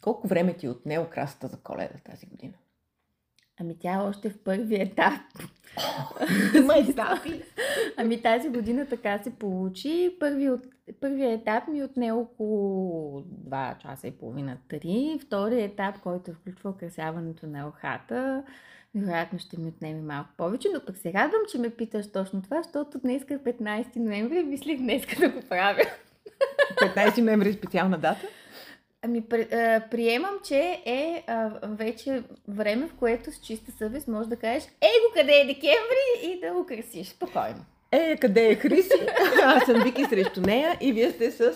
[0.00, 2.54] Колко време ти отне украсата за коледа тази година?
[3.60, 5.12] Ами тя е още в първи етап.
[6.56, 7.42] Има етапи.
[7.96, 10.16] ами тази година така се получи.
[10.20, 10.66] Първи от,
[11.00, 15.26] първият етап ми отне около 2 часа и половина, 3.
[15.26, 18.44] Вторият етап, който включва украсяването на елхата,
[18.94, 22.62] вероятно ще ми отнеме малко повече, но пък се радвам, че ме питаш точно това,
[22.62, 25.82] защото днес е 15 ноември и мислих днес да го правя.
[26.82, 28.26] 15 ноември е специална дата?
[29.02, 29.22] Ами,
[29.90, 34.88] приемам, че е а, вече време, в което с чиста съвест можеш да кажеш Ей
[34.88, 37.64] го къде е декември и да украсиш спокойно.
[37.92, 39.06] Е, къде е Хриси?
[39.44, 41.52] Аз съм Вики срещу нея и вие сте с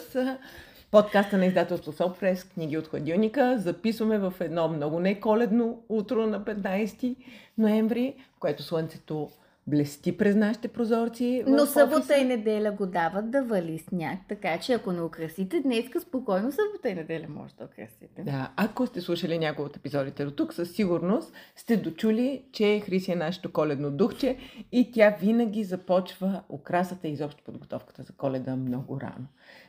[0.91, 3.59] подкаста на издателство Сопрес, книги от хладилника.
[3.59, 7.17] Записваме в едно много неколедно утро на 15
[7.59, 9.31] ноември, в което слънцето
[9.67, 11.45] блести през нашите прозорци.
[11.47, 16.01] Но събота и неделя го дават да вали сняг, така че ако не украсите днеска,
[16.01, 18.23] спокойно събота и неделя може да украсите.
[18.23, 23.13] Да, ако сте слушали някои от епизодите до тук, със сигурност сте дочули, че Хриси
[23.13, 24.37] е нашето коледно духче
[24.73, 29.27] и тя винаги започва украсата и изобщо подготовката за коледа много рано.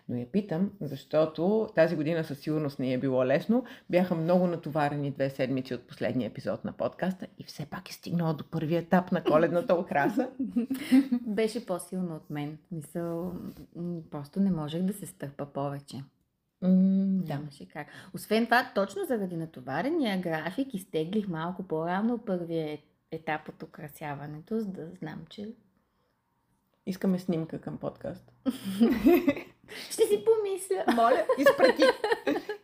[0.10, 3.66] Но я питам, защото тази година със сигурност не е било лесно.
[3.90, 8.34] Бяха много натоварени две седмици от последния епизод на подкаста и все пак е стигнала
[8.34, 10.30] до първи етап на коледната украса.
[11.28, 12.58] Беше по-силно от мен.
[12.72, 13.34] Мисъл,
[14.12, 16.04] просто не можех да се стърпа повече.
[16.64, 17.88] Mm, Нямаше как.
[18.14, 22.78] Освен това, точно заради натоварения график, изтеглих малко по-рано първия
[23.12, 25.54] етап от украсяването, за да знам, че
[26.88, 28.32] Искаме снимка към подкаст.
[29.90, 30.96] Ще си помисля.
[30.96, 31.84] Моля, изпрати.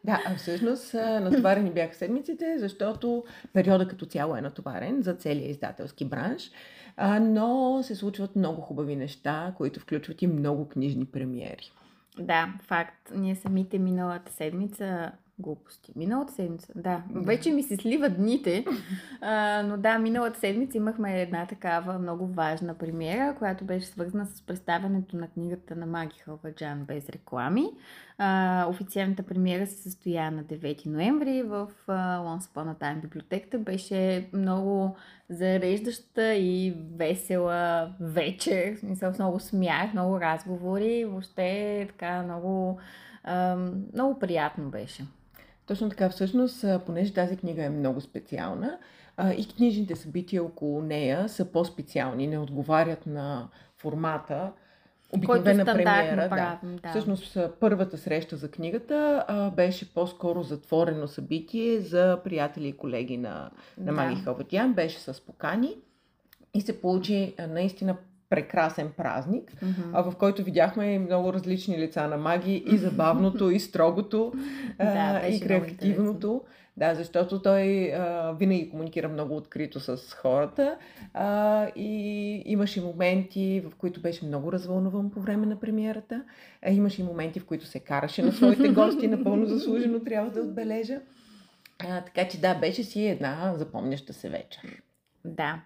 [0.03, 6.05] да, а всъщност натоварени бяха седмиците, защото периода като цяло е натоварен за целия издателски
[6.05, 6.51] бранш,
[7.21, 11.71] но се случват много хубави неща, които включват и много книжни премиери.
[12.19, 13.11] Да, факт.
[13.15, 15.91] Ние самите миналата седмица глупости.
[15.95, 17.03] Миналата седмица, да.
[17.13, 18.65] Вече ми се слива дните,
[19.21, 24.41] а, но да, миналата седмица имахме една такава много важна премиера, която беше свързана с
[24.41, 27.65] представянето на книгата на Маги Халваджан без реклами.
[28.17, 33.59] А, официалната премиера се състоя на 9 ноември в Once Upon Time библиотеката.
[33.59, 34.95] Беше много
[35.29, 38.75] зареждаща и весела вечер.
[38.75, 41.05] В смисъл, много смях, много разговори.
[41.05, 42.79] Въобще така много,
[43.93, 45.05] много приятно беше.
[45.65, 48.77] Точно така, всъщност, понеже тази книга е много специална
[49.37, 54.51] и книжните събития около нея са по-специални, не отговарят на формата,
[55.11, 56.29] обикновена премиера.
[56.29, 56.59] Да.
[56.63, 56.89] да.
[56.89, 63.49] Всъщност, първата среща за книгата а, беше по-скоро затворено събитие за приятели и колеги на,
[63.77, 64.21] на Маги да.
[64.21, 64.73] Хаватян.
[64.73, 65.75] Беше с покани
[66.53, 67.97] и се получи а, наистина
[68.31, 69.89] прекрасен празник, mm-hmm.
[69.93, 74.33] а, в който видяхме много различни лица на маги, и забавното, и строгото,
[74.77, 76.41] да, и креативното.
[76.77, 80.77] Да, защото той а, винаги комуникира много открито с хората
[81.13, 86.23] а, и имаше моменти, в които беше много развълнуван по време на премиерата.
[86.61, 90.41] А, имаше и моменти, в които се караше на своите гости, напълно заслужено трябва да
[90.41, 91.01] отбележа.
[91.79, 94.81] А, така че да, беше си една запомняща се вечер.
[95.25, 95.61] Да,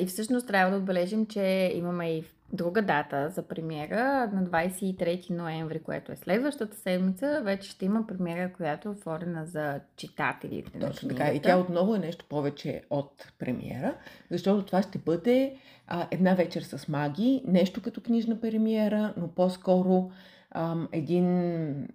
[0.00, 5.82] И всъщност трябва да отбележим, че имаме и друга дата за премиера на 23 ноември,
[5.82, 7.40] което е следващата седмица.
[7.44, 10.78] Вече ще има премиера, която е отворена за читателите.
[10.78, 11.28] Точно така.
[11.28, 13.94] И тя отново е нещо повече от премиера,
[14.30, 20.10] защото това ще бъде а, една вечер с маги, нещо като книжна премиера, но по-скоро
[20.50, 21.88] ам, един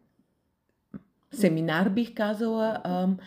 [1.34, 3.18] семинар, бих казала, ам,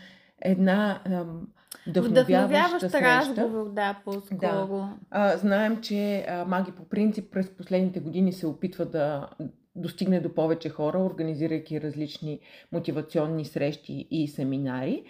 [0.41, 1.00] една.
[1.04, 1.48] Ам,
[1.97, 4.39] Вдъхновяващ разговор, да, по-скоро.
[4.39, 4.97] Да.
[5.11, 9.28] А, знаем, че а, Маги по принцип през последните години се опитва да
[9.77, 12.41] достигне до повече хора, организирайки различни
[12.73, 15.05] мотивационни срещи и семинари.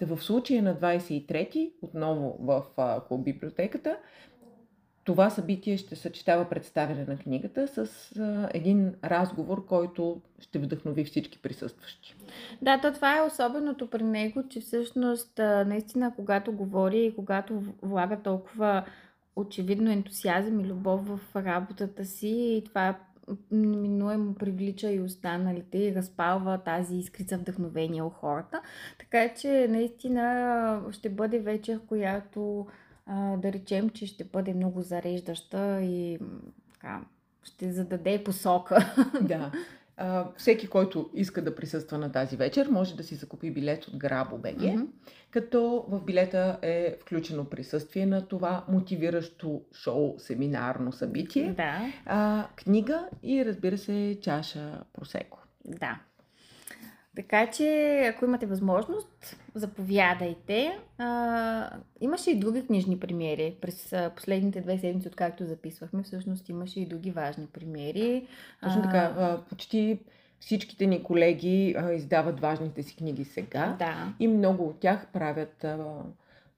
[0.00, 2.64] В случая на 23-ти, отново в
[3.08, 3.96] клуб библиотеката,
[5.06, 11.38] това събитие ще съчетава представяне на книгата с а, един разговор, който ще вдъхнови всички
[11.38, 12.16] присъстващи.
[12.62, 17.62] Да, то това е особеното при него, че всъщност а, наистина когато говори и когато
[17.82, 18.84] влага толкова
[19.36, 22.98] очевидно ентусиазъм и любов в работата си и това
[23.50, 28.60] неминуемо привлича и останалите и разпалва тази искрица вдъхновение у хората.
[28.98, 32.66] Така че наистина ще бъде вечер, която
[33.38, 36.18] да речем, че ще бъде много зареждаща и
[36.72, 37.00] така,
[37.42, 38.94] ще зададе посока.
[39.22, 39.52] Да.
[39.98, 43.96] А, всеки, който иска да присъства на тази вечер, може да си закупи билет от
[43.96, 44.86] Грабо БГ, mm-hmm.
[45.30, 51.92] като в билета е включено присъствие на това мотивиращо шоу, семинарно събитие, да.
[52.06, 55.38] а, книга и разбира се чаша просеко.
[55.64, 56.00] Да.
[57.16, 60.78] Така че, ако имате възможност, заповядайте.
[60.98, 61.70] А,
[62.00, 63.56] имаше и други книжни премиери.
[63.60, 68.26] През последните две седмици, откакто записвахме, всъщност имаше и други важни премиери.
[68.62, 69.14] Точно така.
[69.18, 69.98] А, почти
[70.40, 73.76] всичките ни колеги а, издават важните си книги сега.
[73.78, 74.14] Да.
[74.20, 75.78] И много от тях правят а,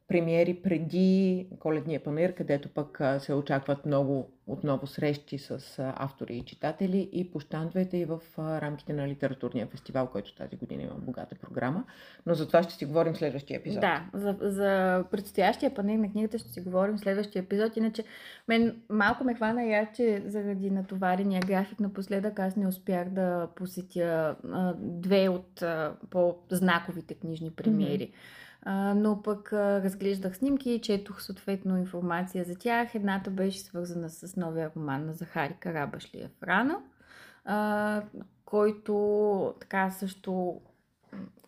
[0.08, 5.60] премиери преди коледния панер, където пък се очакват много отново срещи с
[5.96, 10.82] автори и читатели и по щандовете и в рамките на литературния фестивал, който тази година
[10.82, 11.84] има богата програма.
[12.26, 13.80] Но за това ще си говорим в следващия епизод.
[13.80, 17.76] Да, за, за предстоящия панер на книгата ще си говорим в следващия епизод.
[17.76, 18.04] Иначе
[18.48, 24.36] мен малко ме хвана я, че заради натоварения график напоследък аз не успях да посетя
[24.52, 28.08] а, две от а, по-знаковите книжни премиери.
[28.08, 28.47] Mm-hmm
[28.96, 32.94] но пък разглеждах снимки и четох съответно информация за тях.
[32.94, 36.78] Едната беше свързана с новия роман на Захари Карабашлиев Рана,
[37.44, 38.02] а,
[38.44, 40.60] който така също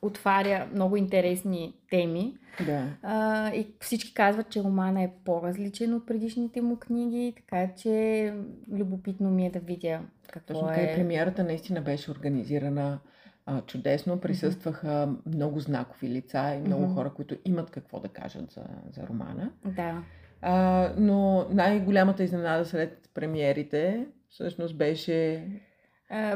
[0.02, 2.36] отваря много интересни теми.
[2.66, 2.86] Да.
[3.02, 8.34] А, и всички казват, че романа е по-различен от предишните му книги, така че
[8.72, 10.92] любопитно ми е да видя какво Точно е.
[10.96, 12.98] Премиерата наистина беше организирана
[13.46, 14.20] а, чудесно.
[14.20, 19.50] Присъстваха много знакови лица и много хора, които имат какво да кажат за, за романа.
[19.64, 20.02] Да.
[20.42, 25.46] А, но най-голямата изненада сред премиерите всъщност беше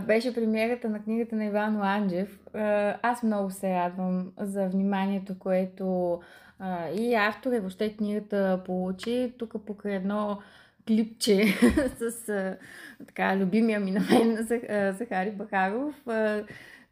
[0.07, 2.41] беше премиерата на книгата на Иван Ланджев.
[3.03, 6.21] Аз много се радвам за вниманието, което
[6.99, 9.35] и автор и въобще книгата получи.
[9.39, 10.39] Тук покрай едно
[10.87, 11.45] клипче
[11.99, 12.57] с
[13.07, 14.47] така любимия ми на мен
[14.93, 15.95] Захари Бахаров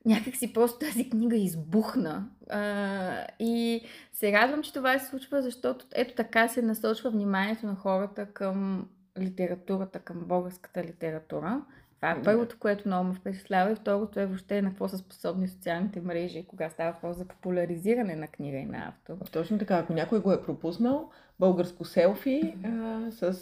[0.05, 2.29] някак си просто тази книга избухна.
[2.51, 3.81] А, и
[4.13, 8.89] се радвам, че това се случва, защото ето така се насочва вниманието на хората към
[9.19, 11.63] литературата, към българската литература.
[12.03, 15.49] Това е първото, което много ме впечатлява и второто е въобще на какво са способни
[15.49, 19.29] социалните мрежи, кога става въпрос за популяризиране на книга и на автор.
[19.33, 21.11] Точно така, ако някой го е пропуснал,
[21.41, 23.39] българско селфи а, с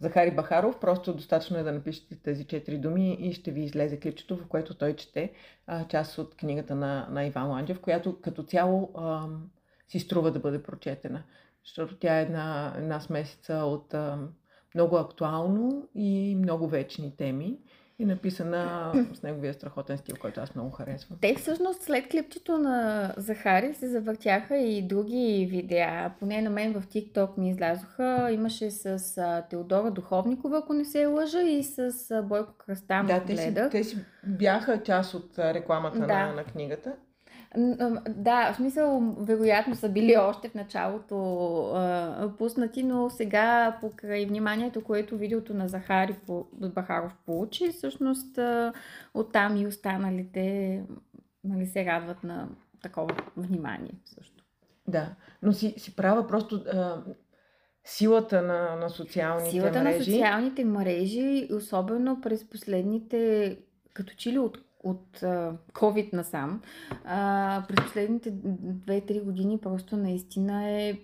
[0.00, 4.36] Захари Бахаров, просто достатъчно е да напишете тези четири думи и ще ви излезе клипчето,
[4.36, 5.32] в което той чете
[5.66, 9.26] а, част от книгата на, на Иван Ланджев, която като цяло а,
[9.88, 11.22] си струва да бъде прочетена,
[11.64, 14.18] защото тя е една, една смесица от а,
[14.74, 17.58] много актуално и много вечни теми
[17.98, 21.18] и написана с неговия страхотен стил, който аз много харесвам.
[21.20, 26.12] Те всъщност след клипчето на Захари се завъртяха и други видеа.
[26.20, 28.28] Поне на мен в TikTok ми излязоха.
[28.32, 33.06] Имаше с Теодора Духовникова, ако не се лъжа, и с Бойко Кръстан.
[33.06, 33.96] Да, те си, те си
[34.26, 36.06] бяха част от рекламата да.
[36.06, 36.92] на, на книгата.
[38.08, 41.16] Да, в смисъл, вероятно са били още в началото
[41.74, 46.16] а, пуснати, но сега покрай вниманието, което видеото на Захари
[46.52, 48.72] Бахаров получи, всъщност а,
[49.14, 50.82] оттам и останалите
[51.44, 52.48] нали, се радват на
[52.82, 54.44] такова внимание също.
[54.88, 57.02] Да, но си, си права просто а,
[57.84, 60.04] силата на, на социалните силата мрежи.
[60.04, 63.58] Силата на социалните мрежи, особено през последните,
[63.94, 65.20] като че ли от от
[65.72, 66.62] COVID насам,
[67.68, 70.98] през последните 2-3 години просто наистина е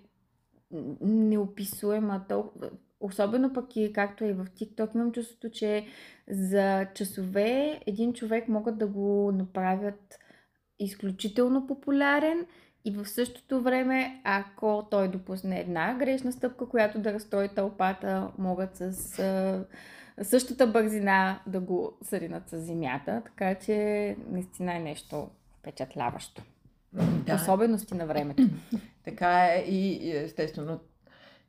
[1.01, 2.25] неописуема.
[2.29, 5.85] Толкова, особено пък и както е в TikTok, имам чувството, че
[6.29, 10.19] за часове един човек могат да го направят
[10.79, 12.45] изключително популярен
[12.85, 18.75] и в същото време, ако той допусне една грешна стъпка, която да разстрои тълпата, могат
[18.75, 19.65] с
[20.23, 26.43] същата бързина да го съринат с земята, така че наистина е нещо впечатляващо.
[26.93, 27.35] Да.
[27.35, 28.43] Особености на времето.
[29.05, 30.79] така е и естествено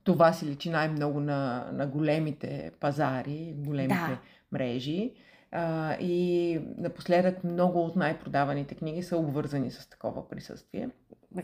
[0.04, 4.18] това си личи най-много на, на големите пазари, големите да.
[4.52, 5.12] мрежи.
[5.52, 10.88] А, и напоследък много от най-продаваните книги са обвързани с такова присъствие.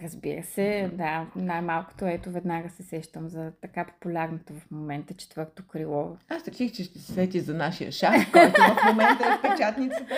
[0.02, 1.26] Разбира се, да.
[1.36, 6.16] Най-малкото ето веднага се сещам за така популярното в момента четвърто крило.
[6.28, 10.06] Аз реших, че ще свети за нашия шах, който в момента е в печатницата.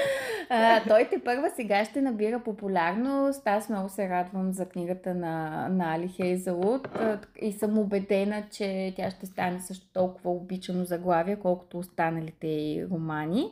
[0.50, 3.42] А, той те първа сега ще набира популярност.
[3.46, 6.88] Аз много се радвам за книгата на, на Али Хейзелут
[7.42, 13.50] и съм убедена, че тя ще стане също толкова обичано заглавие, колкото останалите и романи.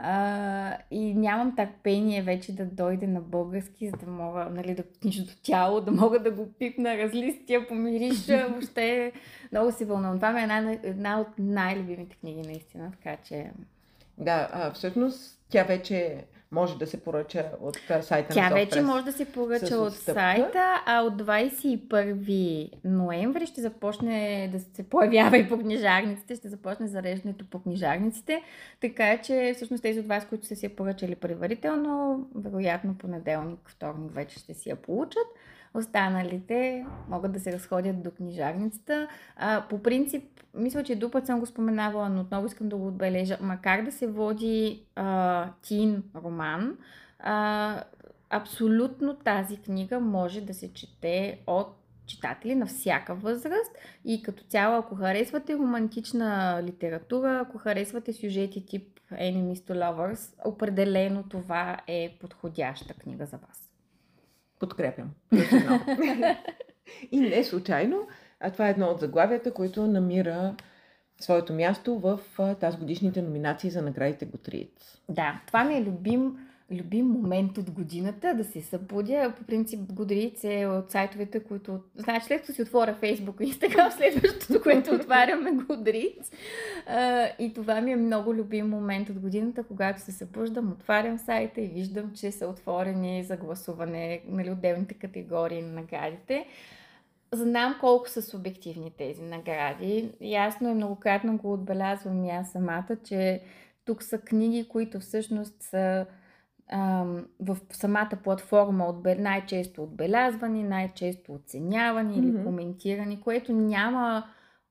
[0.00, 5.42] А, и нямам търпение вече да дойде на български, за да мога нали, да книжното
[5.42, 8.48] тяло, да мога да го пипна, разлистия, помириша.
[8.50, 9.12] Въобще
[9.52, 10.16] много си вълнувам.
[10.16, 12.90] Това ми е една, една от най-любимите книги, наистина.
[12.90, 13.50] Така че
[14.18, 18.82] Да, а, всъщност тя вече може да се поръча от сайта Тя на Тя вече
[18.82, 25.38] може да се поръча от сайта, а от 21 ноември ще започне да се появява
[25.38, 28.42] и по книжарниците, ще започне зареждането по книжарниците,
[28.80, 34.14] така че всъщност тези от вас, които са си я поръчали предварително, вероятно понеделник, вторник
[34.14, 35.26] вече ще си я получат.
[35.74, 39.08] Останалите могат да се разходят до книжарницата.
[39.36, 43.38] А, по принцип, мисля, че дупът съм го споменавала, но отново искам да го отбележа.
[43.40, 46.76] Макар да се води а, тин роман,
[47.18, 47.82] а,
[48.30, 51.74] абсолютно тази книга може да се чете от
[52.06, 53.72] читатели на всяка възраст
[54.04, 61.22] и като цяло, ако харесвате романтична литература, ако харесвате сюжети тип Enemies to Lovers, определено
[61.22, 63.67] това е подходяща книга за вас.
[64.58, 65.10] Подкрепям.
[67.12, 68.08] и не случайно,
[68.40, 70.54] а това е едно от заглавията, което намира
[71.20, 72.20] своето място в
[72.60, 75.00] тази годишните номинации за наградите Готриец.
[75.08, 79.32] Да, това ми е любим, любим момент от годината, да се събудя.
[79.38, 81.80] По принцип Годриц е от сайтовете, които...
[81.94, 86.32] Значи, след като си отворя Фейсбук и Инстаграм, следващото, което отваряме Годриц.
[87.38, 91.68] И това ми е много любим момент от годината, когато се събуждам, отварям сайта и
[91.68, 96.46] виждам, че са отворени за гласуване нали, отделните категории на наградите.
[97.32, 100.10] Знам колко са субективни тези награди.
[100.20, 103.40] Ясно и многократно го отбелязвам и аз самата, че
[103.84, 106.06] тук са книги, които всъщност са
[107.40, 112.36] в самата платформа отбе, най-често отбелязвани, най-често оценявани mm-hmm.
[112.36, 114.24] или коментирани, което няма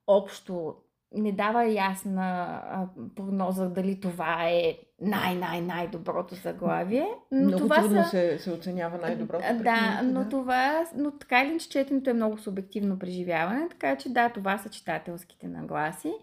[0.08, 0.76] общо
[1.16, 7.08] не дава ясна а, прогноза дали това е най-най-най-доброто заглавие.
[7.32, 8.10] Но много това трудно са...
[8.10, 9.44] се, се оценява най-доброто.
[9.54, 14.10] Да, да, но това, но така или иначе четенето е много субективно преживяване, така че
[14.10, 16.14] да, това са читателските нагласи.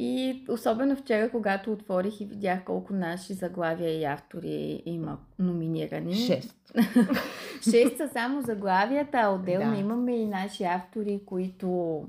[0.00, 6.14] И особено вчера, когато отворих и видях колко наши заглавия и автори има номинирани.
[6.14, 6.72] Шест.
[7.70, 9.80] Шест са само заглавията, а отделно да.
[9.80, 12.04] имаме и наши автори, които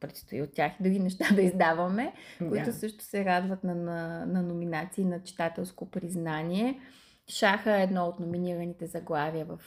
[0.00, 2.48] предстои от тях и други неща да издаваме, yeah.
[2.48, 6.80] които също се радват на, на, на номинации на читателско признание.
[7.28, 9.58] Шаха е едно от номинираните заглавия в...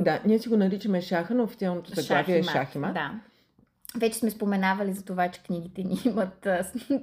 [0.00, 2.92] Да, ние си го наричаме Шаха, но официалното заглавие е Шахима.
[2.92, 3.20] Да.
[3.96, 6.48] Вече сме споменавали за това, че книгите ни имат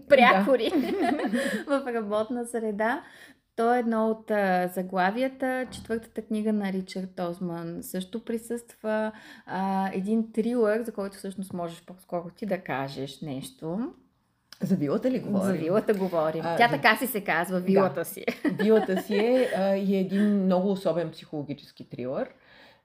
[0.09, 1.79] прякори да.
[1.81, 3.03] в работна среда.
[3.55, 5.67] То е едно от а, заглавията.
[5.71, 9.11] Четвъртата книга на Ричард Озман също присъства.
[9.45, 13.93] А, един трилър, за който всъщност можеш по-скоро ти да кажеш нещо.
[14.61, 15.45] За вилата ли говорим?
[15.45, 16.41] За вилата говорим.
[16.45, 18.05] А, Тя така си се казва, вилата да.
[18.05, 18.25] си.
[18.51, 22.29] Вилата си е а, и е един много особен психологически трилър.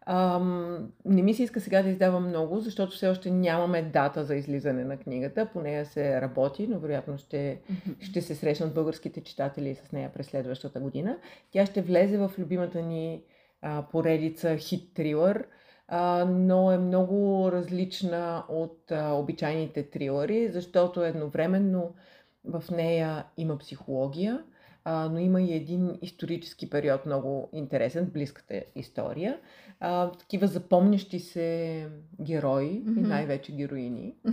[0.06, 4.34] Ам, не ми се иска сега да издавам много, защото все още нямаме дата за
[4.34, 5.48] излизане на книгата.
[5.52, 7.60] По нея се работи, но вероятно ще,
[8.00, 11.18] ще се срещнат българските читатели с нея през следващата година.
[11.50, 13.22] Тя ще влезе в любимата ни
[13.62, 15.46] а, поредица хит трилър,
[15.88, 21.94] а, но е много различна от а, обичайните трилъри, защото едновременно
[22.44, 24.42] в нея има психология,
[24.84, 29.38] а, но има и един исторически период много интересен, близката история
[29.84, 31.88] а, такива запомнящи се
[32.20, 32.98] герои mm-hmm.
[32.98, 34.14] и най-вече героини.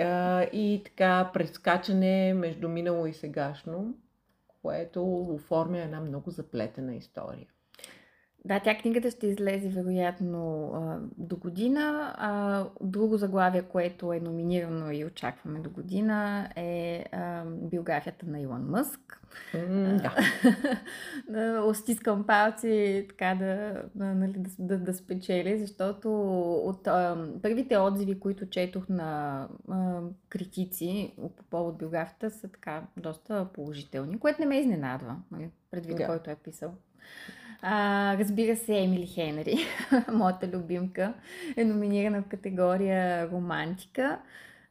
[0.00, 3.94] А, и така прескачане между минало и сегашно,
[4.62, 7.46] което оформя една много заплетена история.
[8.46, 10.72] Да, тя книгата ще излезе вероятно
[11.18, 12.14] до година.
[12.18, 18.70] А, друго заглавие, което е номинирано и очакваме до година е а, биографията на Илон
[18.70, 19.22] Мъск.
[19.54, 20.14] Mm, да.
[21.28, 26.10] да стискам палци така да, нали, да, да, да спечели, защото
[26.64, 33.46] от а, първите отзиви, които четох на а, критици по повод биографията са така доста
[33.54, 36.06] положителни, което не ме изненадва, нали, предвид да.
[36.06, 36.74] който е писал.
[37.62, 39.58] А, разбира се, Емили Хенри,
[40.12, 41.14] моята любимка,
[41.56, 44.18] е номинирана в категория романтика.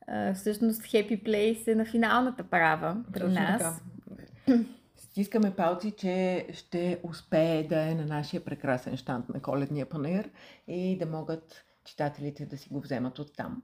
[0.08, 3.62] А, всъщност Happy Place е на финалната права при Точно нас.
[3.62, 4.60] Така.
[4.98, 10.30] Стискаме палци, че ще успее да е на нашия прекрасен щант на коледния панер
[10.68, 13.64] и да могат читателите да си го вземат оттам.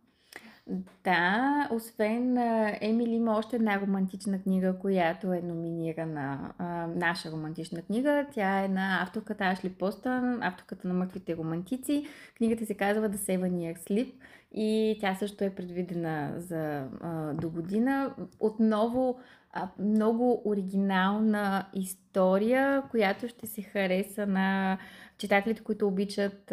[1.03, 2.37] Да, освен
[2.81, 6.53] Емили има още една романтична книга, която е номинирана.
[6.95, 8.25] Наша романтична книга.
[8.31, 12.05] Тя е на авторката Ашли Постън, авторката на Мъртвите романтици.
[12.37, 14.13] Книгата се казва The Seven Year Sleep
[14.53, 18.15] и тя също е предвидена за а, до година.
[18.39, 19.19] Отново
[19.79, 24.77] много оригинална история, която ще се хареса на
[25.17, 26.45] читателите, които обичат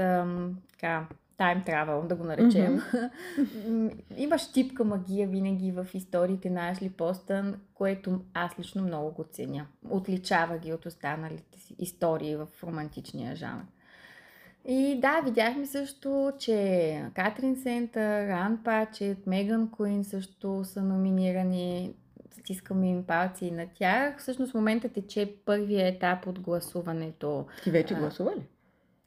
[0.72, 1.06] така,
[1.38, 2.80] тайм travel, да го наречем.
[2.80, 3.92] Mm-hmm.
[4.16, 9.66] Имаш типка магия винаги в историите на Ашли Постън, което аз лично много го ценя.
[9.90, 13.62] Отличава ги от останалите си истории в романтичния жанр.
[14.64, 21.94] И да, видяхме също, че Катрин Сентър, Ан Пачет, Меган Куин също са номинирани.
[22.30, 24.18] Стискаме им палци на тях.
[24.18, 27.46] Всъщност в момента тече първия етап от гласуването.
[27.64, 28.42] Ти вече гласува ли?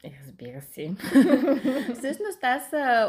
[0.03, 0.91] Е, разбира се.
[1.93, 3.05] Всъщност аз а,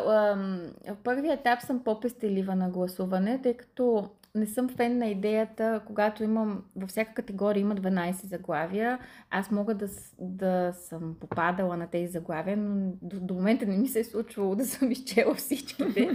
[0.88, 6.24] в първия етап съм по-пестелива на гласуване, тъй като не съм фен на идеята, когато
[6.24, 8.98] имам, във всяка категория има 12 заглавия,
[9.30, 13.88] аз мога да, да съм попадала на тези заглавия, но до, до момента не ми
[13.88, 16.08] се е случвало да съм изчела всичките.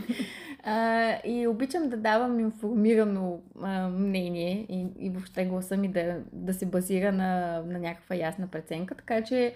[0.64, 6.54] а, и обичам да давам информирано а, мнение и, и въобще гласа ми да, да
[6.54, 9.54] се базира на, на някаква ясна преценка, така че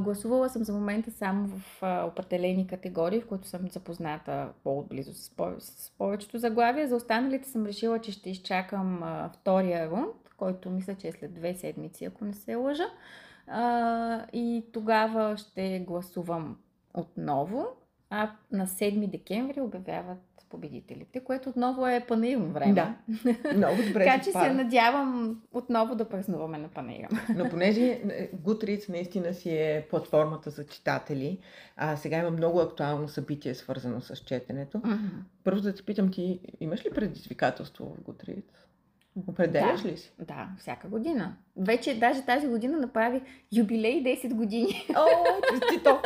[0.00, 5.30] гласувала съм за момента само в а, определени категории, в които съм запозната по-отблизо с,
[5.30, 6.88] по- с повечето заглавия.
[6.88, 11.34] За останалите съм решила, че ще изчакам а, втория рунд, който мисля, че е след
[11.34, 12.86] две седмици, ако не се лъжа.
[13.46, 16.58] А, и тогава ще гласувам
[16.94, 17.66] отново.
[18.10, 22.72] А на 7 декември обявяват победителите, което отново е панеирно време.
[22.72, 22.94] Да,
[23.56, 27.08] много добре Така че се надявам отново да празнуваме на панеира.
[27.36, 31.38] Но понеже е, Goodreads наистина си е платформата за читатели,
[31.76, 34.78] а сега има много актуално събитие, свързано с четенето.
[34.78, 35.10] Mm-hmm.
[35.44, 38.62] Първо да ти питам, ти имаш ли предизвикателство в Goodreads?
[39.28, 40.12] Определяш да, ли си?
[40.18, 41.36] Да, всяка година.
[41.56, 43.20] Вече даже тази година направи
[43.52, 44.86] юбилей 10 години.
[44.96, 45.06] О,
[45.52, 46.00] честито!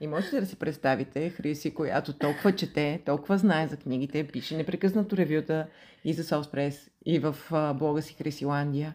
[0.00, 5.16] И можете да си представите Хриси, която толкова чете, толкова знае за книгите, пише непрекъснато
[5.16, 5.66] ревюта
[6.04, 7.36] и за Соуспрес, и в
[7.74, 8.94] блога си Хрисиландия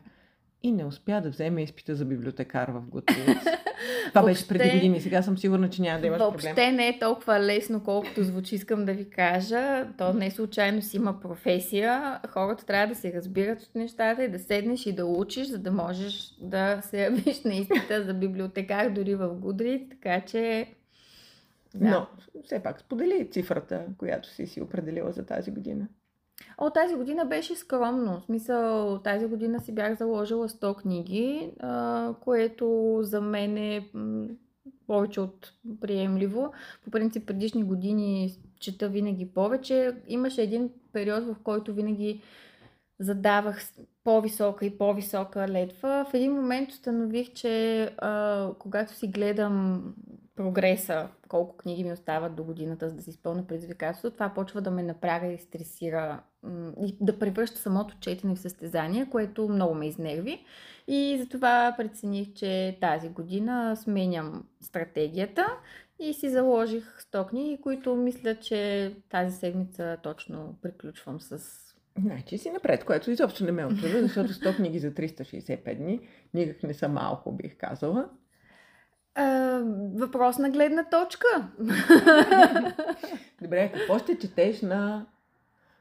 [0.64, 3.58] и не успя да вземе изпита за библиотекар в Goodreads.
[4.10, 5.02] Това въобще, беше преди години.
[5.02, 6.56] Сега съм сигурна, че няма да имаш въобще проблем.
[6.56, 9.88] Въобще не е толкова лесно, колкото звучи, искам да ви кажа.
[9.98, 12.20] То не случайно си има професия.
[12.30, 15.72] Хората трябва да се разбират от нещата и да седнеш и да учиш, за да
[15.72, 19.90] можеш да се явиш на изпита за библиотекар дори в Goodreads.
[19.90, 20.68] Така че...
[21.76, 21.90] Да.
[21.90, 22.08] Но,
[22.44, 25.88] все пак, сподели цифрата, която си си определила за тази година.
[26.58, 28.20] О, тази година беше скромно.
[28.20, 33.90] В смисъл, тази година си бях заложила 100 книги, а, което за мен е
[34.88, 36.52] повече от приемливо.
[36.84, 39.96] По принцип, предишни години чета винаги повече.
[40.08, 42.22] Имаше един период, в който винаги
[43.00, 43.62] задавах
[44.04, 46.06] по-висока и по-висока летва.
[46.10, 49.84] В един момент установих, че а, когато си гледам
[50.38, 54.72] прогреса, колко книги ми остават до годината, за да си изпълня предизвикателство, това почва да
[54.72, 56.24] ме напряга и стресира
[56.82, 60.46] и да превръща самото четене в състезание, което много ме изнерви.
[60.88, 65.46] И затова прецених, че тази година сменям стратегията
[66.00, 71.64] и си заложих 100 книги, които мисля, че тази седмица точно приключвам с
[72.02, 76.00] Значи си напред, което изобщо не ме очудва, защото 100 книги за 365 дни
[76.34, 78.10] никак не са малко, бих казала.
[79.18, 79.60] А,
[79.96, 81.26] въпрос на гледна точка.
[83.42, 85.06] Добре, какво ще четеш на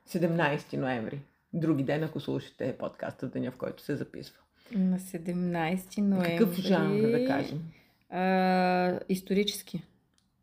[0.09, 1.21] 17 ноември?
[1.53, 4.39] Други ден, ако слушате подкаста в деня, в който се записва.
[4.73, 6.37] На 17 ноември.
[6.37, 7.63] Какъв жанр да кажем?
[8.11, 9.83] А, исторически.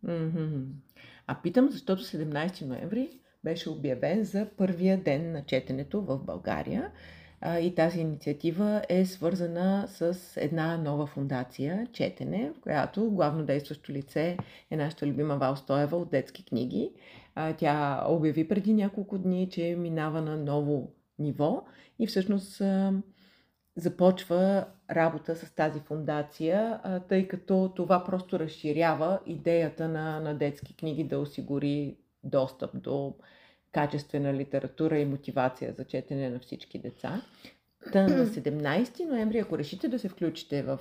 [0.06, 0.64] Mm-hmm.
[1.28, 3.10] А питам, защото 17 ноември
[3.44, 6.92] беше обявен за първия ден на четенето в България.
[7.62, 14.38] И тази инициатива е свързана с една нова фундация Четене, в която главно действащо лице
[14.72, 16.92] е нашата любима Вал Стоева от детски книги.
[17.58, 21.64] Тя обяви преди няколко дни, че минава на ново ниво
[22.00, 22.62] и всъщност
[23.76, 26.80] започва работа с тази фундация,
[27.10, 33.16] тъй като това просто разширява идеята на, на детски книги да осигури достъп до
[33.74, 37.22] качествена литература и мотивация за четене на всички деца.
[37.92, 40.80] Та на 17 ноември, ако решите да се включите в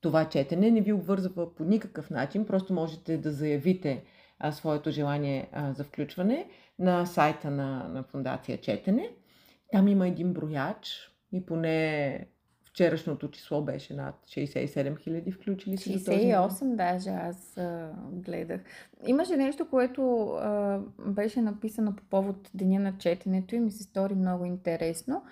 [0.00, 4.04] това четене, не ви обвързва по никакъв начин, просто можете да заявите
[4.38, 6.46] а, своето желание а, за включване
[6.78, 9.10] на сайта на, на Фундация Четене.
[9.72, 12.26] Там има един брояч и поне
[12.74, 18.60] вчерашното число беше над 67 хиляди включили се 68 даже аз а, гледах.
[19.06, 24.14] Имаше нещо, което а, беше написано по повод Деня на четенето и ми се стори
[24.14, 25.22] много интересно,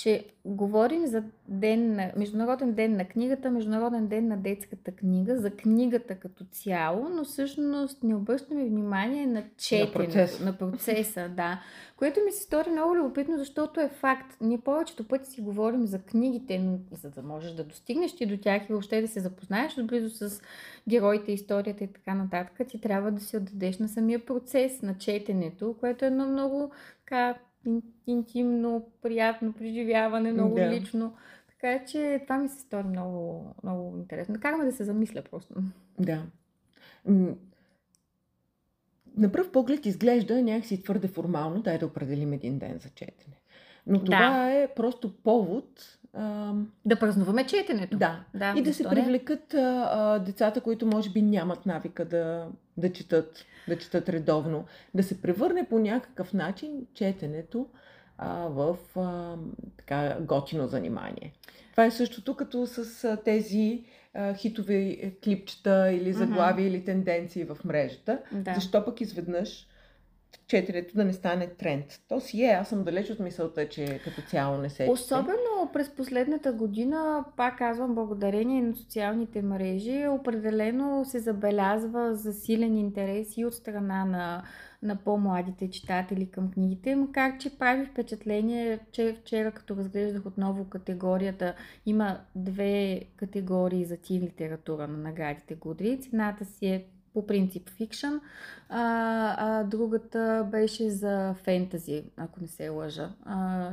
[0.00, 5.50] че говорим за ден на, Международен ден на книгата, Международен ден на детската книга, за
[5.50, 10.40] книгата като цяло, но всъщност не обръщаме внимание на четенето, на, процес.
[10.40, 11.62] на процеса, да.
[11.96, 14.36] Което ми се стори много любопитно, защото е факт.
[14.40, 18.36] Ние повечето пъти си говорим за книгите, но за да можеш да достигнеш ти до
[18.36, 20.40] тях и въобще да се запознаеш отблизо с
[20.88, 25.74] героите, историята и така нататък, ти трябва да си отдадеш на самия процес на четенето,
[25.80, 27.34] което е едно много така
[28.06, 30.70] интимно, приятно преживяване, много да.
[30.70, 31.14] лично.
[31.48, 34.40] Така че това ми се стори много, много интересно.
[34.40, 35.54] Караме да се замисля просто.
[35.98, 36.22] Да.
[39.16, 43.36] На пръв поглед изглежда някакси твърде формално, дай да определим един ден за четене.
[43.86, 44.52] Но това да.
[44.52, 46.52] е просто повод а...
[46.84, 47.98] Да празнуваме четенето.
[47.98, 48.24] Да.
[48.34, 52.92] да и да се привлекат а, а, децата, които може би нямат навика да, да
[52.92, 54.64] четат, да четат редовно.
[54.94, 57.66] Да се превърне по някакъв начин четенето
[58.18, 59.36] а, в а,
[59.76, 61.32] така готино занимание.
[61.70, 66.74] Това е същото като с а, тези а, хитови клипчета или заглавия mm-hmm.
[66.74, 68.18] или тенденции в мрежата.
[68.32, 68.54] Да.
[68.54, 69.66] Защо пък изведнъж
[70.46, 72.00] четенето да не стане тренд.
[72.08, 75.90] То си е, аз съм далеч от мисълта, че като цяло не се Особено през
[75.90, 83.54] последната година, пак казвам, благодарение на социалните мрежи, определено се забелязва засилен интерес и от
[83.54, 84.42] страна на,
[84.82, 91.54] на по-младите читатели към книгите, макар че прави впечатление, че вчера като разглеждах отново категорията,
[91.86, 96.06] има две категории за тин литература на наградите Goodreads.
[96.06, 98.20] Едната си е по принцип фикшън,
[98.68, 98.80] а,
[99.38, 103.10] а другата беше за фентази, ако не се лъжа,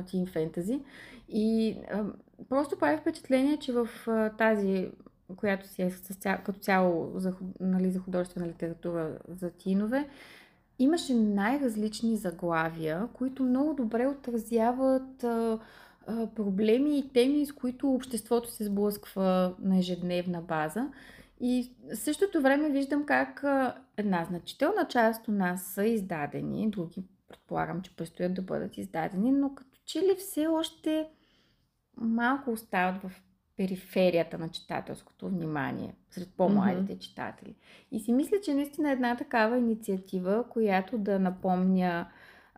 [0.06, 0.80] тин фентази.
[1.28, 2.04] И а,
[2.48, 4.90] просто прави впечатление, че в а, тази,
[5.36, 10.08] която си е ця, като цяло за, нали, за художествена литература за тинове,
[10.78, 15.58] имаше най-различни заглавия, които много добре отразяват а,
[16.06, 20.88] а, проблеми и теми, с които обществото се сблъсква на ежедневна база.
[21.40, 23.44] И в същото време виждам как
[23.96, 29.54] една значителна част от нас са издадени, други предполагам, че предстоят да бъдат издадени, но
[29.54, 31.08] като че ли все още
[32.00, 33.10] малко остават в
[33.56, 36.98] периферията на читателското внимание сред по-младите mm-hmm.
[36.98, 37.54] читатели.
[37.92, 42.08] И си мисля, че наистина една такава инициатива, която да напомня,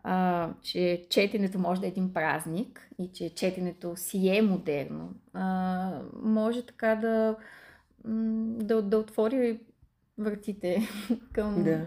[0.03, 6.01] а, че четенето може да е един празник и че четенето си е модерно, а,
[6.23, 7.35] може така да
[8.05, 9.59] да, да отвори
[10.17, 10.81] вратите
[11.33, 11.85] към, да.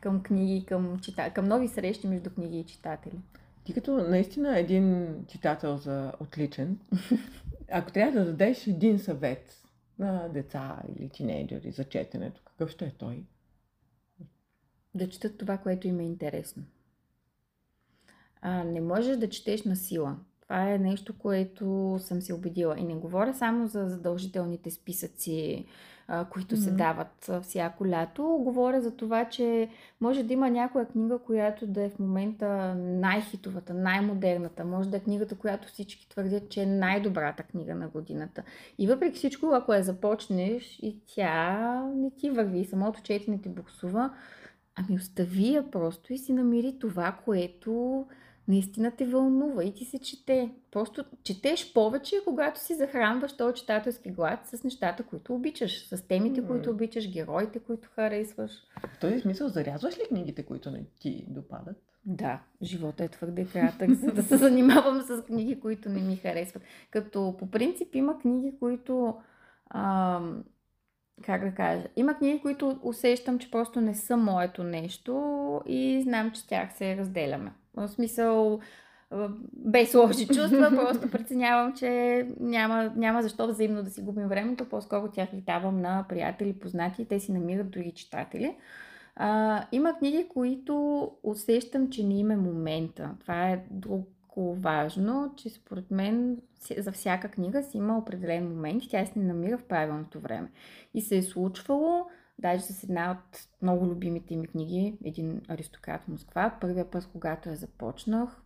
[0.00, 1.30] към книги, към, чита...
[1.30, 3.18] към нови срещи между книги и читатели.
[3.64, 6.78] Ти като наистина един читател за отличен,
[7.70, 9.62] ако трябва да дадеш един съвет
[9.98, 13.24] на деца или тинейджери за четенето, какъв ще е той?
[14.94, 16.62] Да четат това, което им е интересно.
[18.40, 20.16] А, не можеш да четеш на сила.
[20.40, 22.78] Това е нещо, което съм се убедила.
[22.78, 25.66] И не говоря само за задължителните списъци,
[26.30, 26.64] които mm-hmm.
[26.64, 28.38] се дават всяко лято.
[28.40, 29.68] Говоря за това, че
[30.00, 34.64] може да има някоя книга, която да е в момента най-хитовата, най-модерната.
[34.64, 38.42] Може да е книгата, която всички твърдят, че е най-добрата книга на годината.
[38.78, 44.10] И въпреки всичко, ако я започнеш и тя не ти върви, самото четене ти буксува,
[44.74, 48.06] ами остави я просто и си намери това, което
[48.48, 50.50] наистина те вълнува и ти се чете.
[50.70, 56.42] Просто четеш повече, когато си захранваш този читателски глад с нещата, които обичаш, с темите,
[56.42, 56.46] mm.
[56.46, 58.50] които обичаш, героите, които харесваш.
[58.96, 61.76] В този смисъл зарязваш ли книгите, които не ти допадат?
[62.06, 66.62] Да, живота е твърде кратък, за да се занимавам с книги, които не ми харесват.
[66.90, 69.16] Като по принцип има книги, които
[69.70, 70.44] ам,
[71.24, 76.30] как да кажа, има книги, които усещам, че просто не са моето нещо и знам,
[76.30, 77.52] че тях се разделяме.
[77.74, 78.60] В смисъл,
[79.52, 85.08] без лоши чувства, просто преценявам, че няма, няма защо взаимно да си губим времето, по-скоро
[85.08, 88.56] тях ги давам на приятели, познати и те си намират други читатели.
[89.16, 93.10] А, има книги, които усещам, че не има момента.
[93.20, 93.64] Това е
[94.36, 96.42] друго важно, че според мен
[96.78, 100.50] за всяка книга си има определен момент и тя се не намира в правилното време.
[100.94, 102.06] И се е случвало,
[102.38, 107.48] Даже с една от много любимите ми книги, един аристократ в Москва, първия път, когато
[107.48, 108.42] я започнах,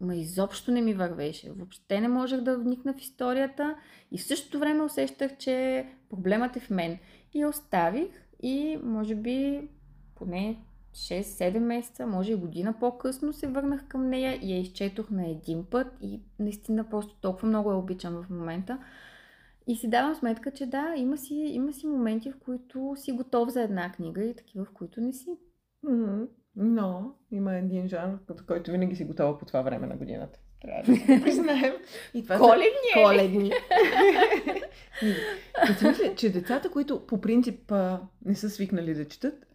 [0.00, 1.50] ма изобщо не ми вървеше.
[1.50, 3.76] Въобще не можех да вникна в историята
[4.12, 6.98] и в същото време усещах, че проблемът е в мен.
[7.34, 8.08] И оставих
[8.42, 9.68] и може би
[10.14, 10.64] поне
[10.94, 15.64] 6-7 месеца, може и година по-късно се върнах към нея и я изчетох на един
[15.64, 18.78] път и наистина просто толкова много я обичам в момента.
[19.66, 23.48] И си давам сметка, че да, има си, има си моменти, в които си готов
[23.48, 25.38] за една книга и такива, в които не си.
[25.84, 26.28] Mm-hmm.
[26.56, 30.38] Но има един жанр, като който винаги си готова по това време на годината.
[30.60, 31.74] Трябва да го признаем.
[32.14, 33.02] И това коледни са...
[33.02, 33.52] Коледни.
[35.82, 37.72] Мисля, че децата, които по принцип
[38.24, 39.46] не са свикнали да четат,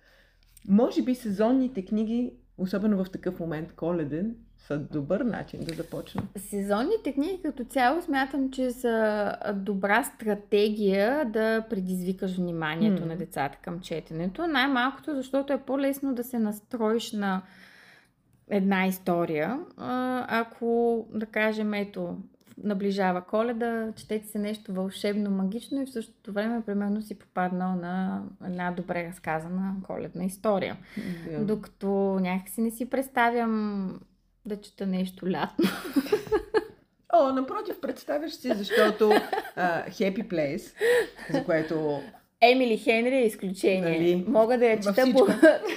[0.67, 6.24] може би сезонните книги, особено в такъв момент коледен, са добър начин да започна.
[6.38, 13.06] Сезонните книги като цяло смятам, че са добра стратегия да предизвикаш вниманието mm.
[13.06, 14.48] на децата към четенето.
[14.48, 17.41] Най-малкото, защото е по-лесно да се настроиш на
[18.50, 19.60] една история.
[20.28, 22.17] Ако, да кажем, ето,
[22.63, 28.24] наближава коледа, четете се нещо вълшебно, магично и в същото време, примерно, си попаднал на
[28.45, 30.78] една добре разказана коледна история.
[30.98, 31.43] Yeah.
[31.43, 31.88] Докато
[32.22, 34.00] някакси не си представям
[34.45, 35.69] да чета нещо лятно.
[37.13, 40.74] О, напротив, представяш си, защото uh, Happy Place,
[41.32, 42.02] за което
[42.41, 43.82] Емили Хенри е изключение.
[43.82, 44.26] Нали?
[44.28, 45.28] Мога, да я чета по,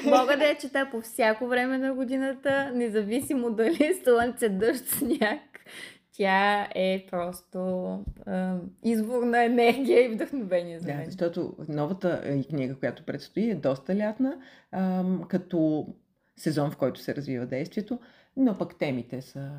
[0.11, 5.41] мога да я чета по всяко време на годината, независимо дали е слънце, дъжд, сняг.
[6.23, 7.59] Тя е просто
[8.27, 10.99] е, извор на енергия и вдъхновение за мен.
[10.99, 14.37] Да, защото новата книга, която предстои, е доста лятна,
[14.73, 14.79] е,
[15.29, 15.87] като
[16.37, 17.99] сезон, в който се развива действието,
[18.37, 19.51] но пък темите са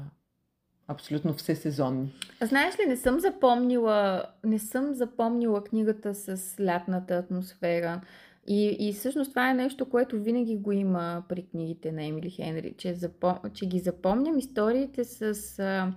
[0.88, 2.14] абсолютно все сезонни.
[2.42, 8.02] Знаеш ли, не съм запомнила, не съм запомнила книгата с лятната атмосфера.
[8.48, 12.74] И, и всъщност това е нещо, което винаги го има при книгите на Емили Хенри,
[12.78, 13.36] че, запом...
[13.54, 15.94] че ги запомням историите с а,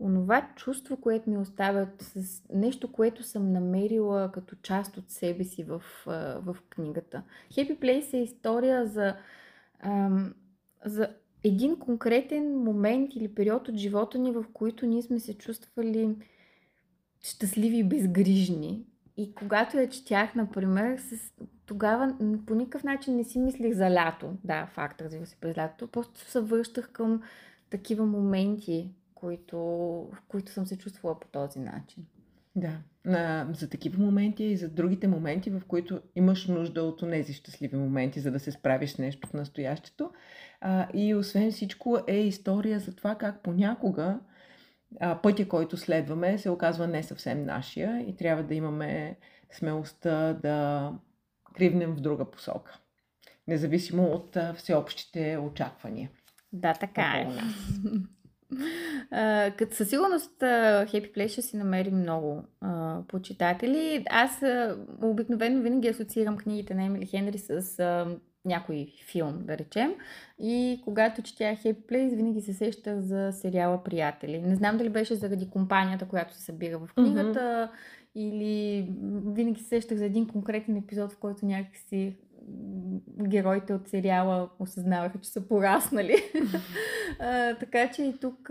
[0.00, 5.64] онова чувство, което ми оставят, с нещо, което съм намерила като част от себе си
[5.64, 5.82] в,
[6.42, 7.22] в книгата.
[7.52, 9.16] Happy Place е история за,
[9.80, 10.10] а,
[10.84, 11.08] за
[11.44, 16.16] един конкретен момент или период от живота ни, в който ние сме се чувствали
[17.22, 18.86] щастливи и безгрижни.
[19.16, 21.32] И когато я четях, например, с...
[21.66, 22.14] тогава
[22.46, 24.32] по никакъв начин не си мислих за лято.
[24.44, 25.88] Да, факт, разбира се, през лято.
[25.88, 27.22] Просто се връщах към
[27.70, 28.90] такива моменти,
[29.24, 29.58] които,
[30.12, 32.06] в които съм се чувствала по този начин.
[32.56, 37.32] Да, а, за такива моменти и за другите моменти, в които имаш нужда от тези
[37.32, 40.10] щастливи моменти, за да се справиш с нещо в настоящето.
[40.60, 44.20] А, и освен всичко е история за това как понякога
[45.00, 49.16] а, пътя, който следваме, се оказва не съвсем нашия и трябва да имаме
[49.52, 50.92] смелостта да
[51.54, 52.78] кривнем в друга посока.
[53.48, 56.10] Независимо от а, всеобщите очаквания.
[56.52, 57.28] Да, така е.
[59.56, 64.04] Като със сигурност Happy Place ще си намери много uh, почитатели.
[64.10, 69.94] Аз uh, обикновено винаги асоциирам книгите на Емили Хенри с uh, някой филм, да речем.
[70.38, 74.40] И когато четях Happy Place, винаги се сещах за сериала Приятели.
[74.40, 78.20] Не знам дали беше заради компанията, която се събира в книгата, mm-hmm.
[78.20, 78.88] или
[79.26, 82.16] винаги се сещах за един конкретен епизод, в който някакси
[83.28, 86.16] героите от сериала осъзнаваха, че са пораснали.
[87.20, 88.50] а, така че и тук,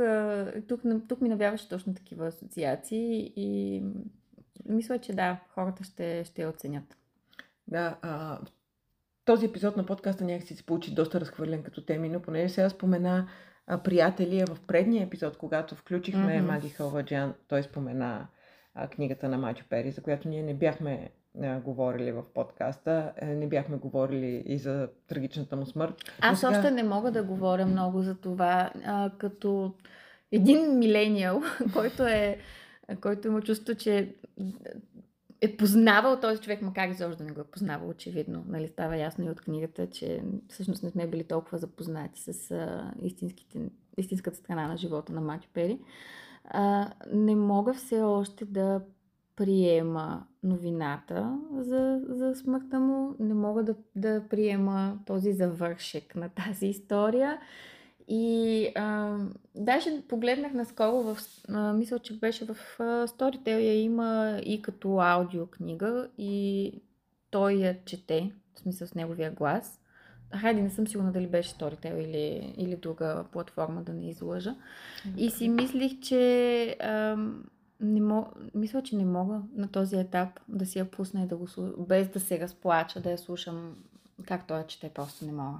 [0.67, 3.83] тук, тук ми навяваше точно такива асоциации и
[4.65, 6.97] мисля, че да, хората ще, ще я оценят.
[7.67, 8.39] Да, а,
[9.25, 13.27] този епизод на подкаста някакси се получи доста разхвърлен като теми, но понеже сега спомена
[13.67, 16.45] а, приятели, в предния епизод, когато включихме mm-hmm.
[16.45, 18.27] Маги Халваджан, той спомена
[18.73, 23.25] а, книгата на Мачо Пери, за която ние не бяхме а, говорили в подкаста, е,
[23.25, 25.95] не бяхме говорили и за трагичната му смърт.
[26.21, 26.51] Аз сега...
[26.51, 29.73] още не мога да говоря много за това, а, като
[30.31, 31.41] един милениал,
[31.73, 32.37] който е
[33.01, 34.15] който има чувство, че
[35.41, 38.43] е познавал този човек, макар и да не го е познавал, очевидно.
[38.47, 42.91] Нали, става ясно и от книгата, че всъщност не сме били толкова запознати с а,
[43.01, 43.59] истинските,
[43.97, 45.79] истинската страна на живота на Матю Пери.
[46.45, 48.81] А, не мога все още да
[49.35, 56.67] приема новината за, за смъртта му, не мога да, да приема този завършек на тази
[56.67, 57.39] история.
[58.07, 59.17] И а,
[59.55, 61.17] даже погледнах наскоро, в,
[61.49, 66.73] а, мисля, че беше в а, Storytel я има и като аудиокнига и
[67.31, 69.79] той я чете, в смисъл с неговия глас.
[70.35, 74.55] Хайде, не съм сигурна дали беше Storytel или, или друга платформа, да не излъжа.
[75.17, 77.17] И си мислих, че а,
[77.83, 81.37] не мог, мисля, че не мога на този етап да си я пусна и да
[81.37, 83.75] го слушам, без да се разплача, да я слушам
[84.27, 85.59] как той чете, просто не мога.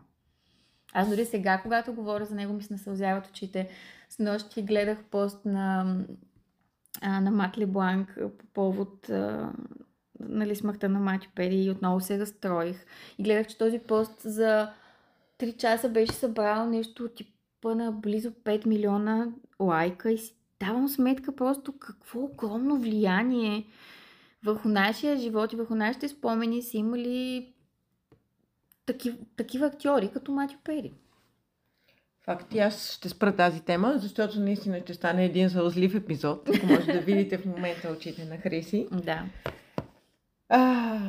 [0.94, 3.70] Аз дори сега, когато говоря за него, ми се насълзяват очите.
[4.10, 5.98] С нощи гледах пост на,
[7.04, 9.10] на Матли Бланк по повод
[10.20, 12.86] нали, смъртта на Мати Пери и отново се разстроих.
[13.18, 14.72] И гледах, че този пост за
[15.40, 19.28] 3 часа беше събрал нещо типа на близо 5 милиона
[19.60, 23.66] лайка и си давам сметка просто какво огромно влияние
[24.44, 27.48] върху нашия живот и върху нашите спомени са имали
[28.86, 30.94] такив, такива актьори, като Матю Пери.
[32.26, 36.66] Факт, и аз ще спра тази тема, защото наистина ще стане един сълзлив епизод, ако
[36.66, 38.88] може да видите в момента очите на Хриси.
[38.92, 39.26] Да.
[40.50, 41.00] А,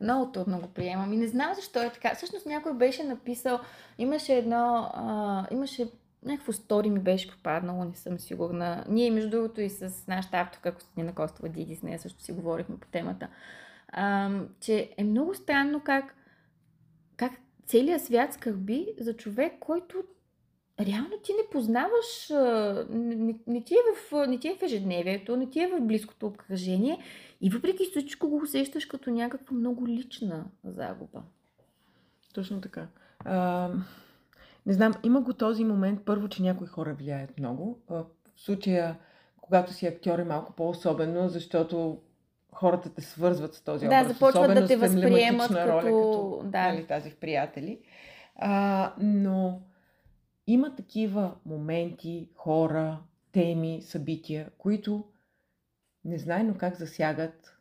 [0.00, 2.14] Много трудно го приемам и не знам защо е така.
[2.14, 3.60] Всъщност някой беше написал,
[3.98, 5.88] имаше едно, а, имаше
[6.24, 8.84] някакво стори ми беше попаднало, не съм сигурна.
[8.88, 12.76] Ние, между другото, и с нашата авторка Костадина Костова Диди, с нея също си говорихме
[12.80, 13.28] по темата,
[13.88, 16.14] а, че е много странно как,
[17.16, 17.32] как
[17.66, 20.04] целият свят скърби за човек, който
[20.80, 22.28] реално ти не познаваш,
[22.90, 25.80] не, не, не, ти е в, не ти е в ежедневието, не ти е в
[25.80, 26.98] близкото обкръжение
[27.40, 31.22] и въпреки всичко го усещаш като някаква много лична загуба.
[32.34, 32.86] точно така.
[33.24, 33.70] А,
[34.68, 37.78] не знам, има го този момент, първо, че някои хора влияят много.
[37.88, 38.04] В
[38.36, 38.98] случая,
[39.40, 41.98] когато си актьор е малко по-особено, защото
[42.52, 44.12] хората те свързват с този Да, образ.
[44.12, 46.62] започват да те възприемат като- роля, като да.
[46.62, 47.80] нали, тази в приятели.
[48.36, 49.60] А, но
[50.46, 52.98] има такива моменти, хора,
[53.32, 55.04] теми, събития, които
[56.04, 57.58] незнайно как засягат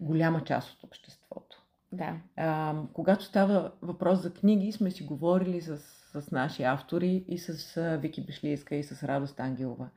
[0.00, 1.62] голяма част от обществото.
[1.92, 2.16] Да.
[2.36, 5.78] А, когато става въпрос за книги, сме си говорили с,
[6.20, 9.88] с наши автори и с Вики Бешлийска и с Радост Ангелова,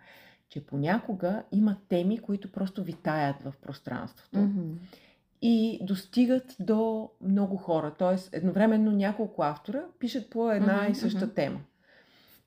[0.50, 4.74] че понякога има теми, които просто витаят в пространството Мгм.
[5.42, 7.94] и достигат до много хора.
[8.00, 11.60] Тоест, едновременно няколко автора пишат по една Мгм, и съща тема.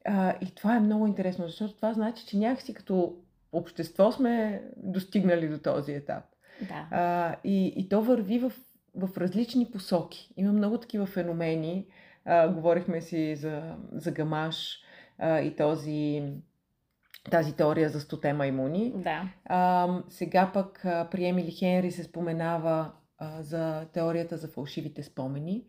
[0.05, 3.17] А, и това е много интересно, защото това значи, че някакси като
[3.53, 6.25] общество сме достигнали до този етап.
[6.69, 6.87] Да.
[6.91, 8.53] А, и, и то върви в,
[8.95, 10.33] в различни посоки.
[10.37, 11.87] Има много такива феномени.
[12.33, 14.79] А, говорихме си за, за гамаш
[15.19, 16.23] а, и този,
[17.31, 18.93] тази теория за стоте маймуни.
[18.97, 19.23] Да.
[19.45, 25.65] А, сега пък при Емили Хенри се споменава а, за теорията за фалшивите спомени,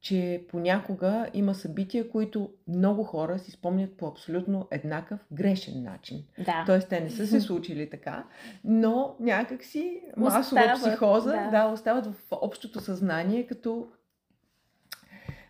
[0.00, 6.24] че понякога има събития, които много хора си спомнят по абсолютно еднакъв грешен начин.
[6.44, 6.62] Да.
[6.66, 8.24] Тоест, те не са се случили така,
[8.64, 11.50] но някакси масова Остават, психоза да.
[11.50, 11.66] да.
[11.66, 13.88] остават в общото съзнание като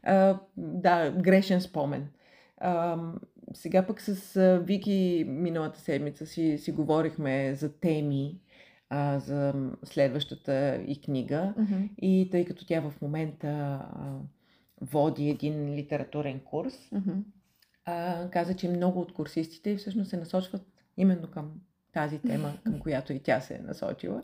[0.06, 2.08] а, да, грешен спомен.
[2.58, 2.98] А,
[3.54, 8.40] сега пък с а, Вики миналата седмица си, си говорихме за теми,
[8.90, 11.54] а, за следващата и книга.
[11.58, 11.82] Мгм.
[12.02, 14.18] И тъй като тя в момента а,
[14.80, 17.12] води един литературен курс, Мгм.
[17.84, 20.62] а, каза, че много от курсистите всъщност се насочват
[20.96, 21.52] именно към
[21.92, 24.22] тази тема, към която и тя се е насочила.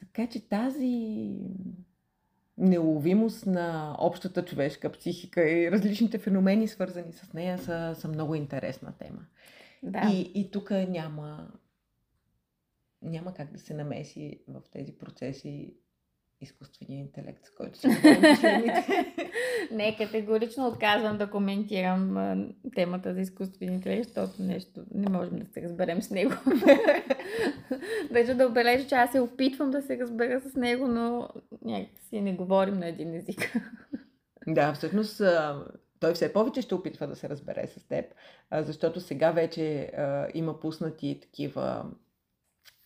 [0.00, 1.26] Така че тази
[2.60, 8.92] неуловимост на общата човешка психика и различните феномени, свързани с нея, са, са много интересна
[8.98, 9.26] тема.
[9.82, 10.10] Да.
[10.12, 11.52] И, и тук няма,
[13.02, 15.74] няма как да се намеси в тези процеси
[16.40, 17.88] изкуствения интелект, с който се
[19.70, 22.16] Не, категорично отказвам да коментирам
[22.74, 26.32] темата за изкуствен интелект, защото нещо не можем да се разберем с него.
[28.10, 31.28] Държа да отбележа, че аз се опитвам да се разбера с него, но
[31.64, 33.56] някакси не говорим на един език.
[34.46, 35.22] Да, всъщност
[36.00, 38.04] той все повече ще опитва да се разбере с теб,
[38.52, 39.92] защото сега вече
[40.34, 41.84] има пуснати такива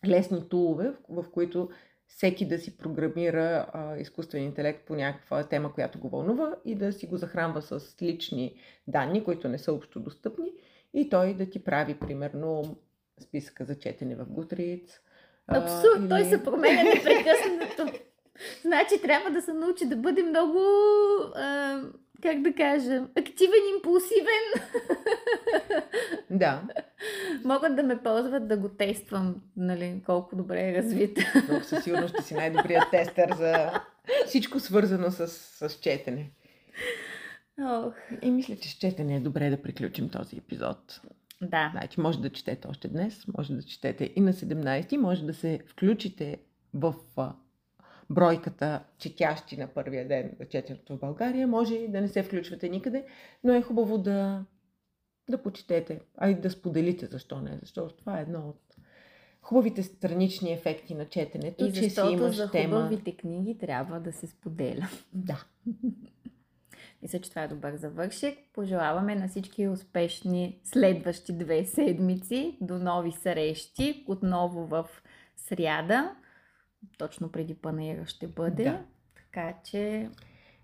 [0.07, 1.69] лесни тулове, в които
[2.07, 6.93] всеки да си програмира а, изкуствен интелект по някаква тема, която го вълнува и да
[6.93, 8.55] си го захранва с лични
[8.87, 10.53] данни, които не са общо достъпни
[10.95, 12.77] и той да ти прави, примерно,
[13.21, 14.91] списъка за четене в Goodreads.
[15.47, 17.99] а, Абсурд, той или- се променя непрекъснато.
[18.63, 20.59] Значи трябва да се научи да бъде много,
[21.35, 21.81] а,
[22.25, 24.71] как да кажа, активен, импулсивен.
[26.31, 26.63] Да,
[27.45, 31.19] Могат да ме ползват да го тествам, нали, колко добре е развит.
[31.49, 33.81] но със сигурност ще си най-добрият тестър за
[34.27, 36.31] всичко свързано с, с четене.
[37.61, 41.01] Ох, И мисля, че с четене е добре да приключим този епизод.
[41.43, 41.69] да.
[41.73, 45.61] Значи, може да четете още днес, може да четете и на 17, може да се
[45.67, 46.39] включите
[46.75, 46.95] в
[48.11, 51.49] бройката четящи на първия ден на четенето в България.
[51.49, 53.05] Може и да не се включвате никъде,
[53.45, 54.45] но е хубаво да,
[55.31, 58.77] да почетете, а и да споделите защо не, защото това е едно от
[59.43, 62.77] хубавите странични ефекти на четенето, И че си имаш за тема.
[62.77, 64.89] хубавите книги трябва да се споделя.
[65.13, 65.45] Да.
[67.03, 68.39] Мисля, че това е добър завършек.
[68.55, 72.59] Пожелаваме на всички успешни следващи две седмици.
[72.61, 74.05] До нови срещи.
[74.09, 74.89] Отново в
[75.37, 76.15] сряда.
[76.99, 78.65] Точно преди панера ще бъде.
[78.65, 78.83] Да.
[79.17, 80.11] Така че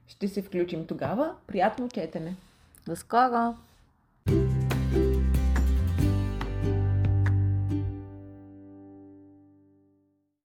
[0.07, 1.35] Ще се включим тогава.
[1.47, 2.37] Приятно четене!
[2.87, 3.55] до скоро!